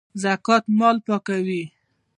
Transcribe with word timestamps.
زکات 0.21 0.63
مال 0.79 0.97
پاکوي 1.05 1.63